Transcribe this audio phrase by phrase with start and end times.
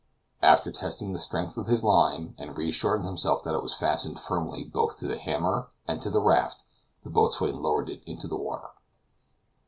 [0.41, 4.63] After testing the strength of his line, and reassuring himself that it was fastened firmly
[4.63, 6.63] both to the hammer and to the raft,
[7.03, 8.71] the boatswain lowered it into the water.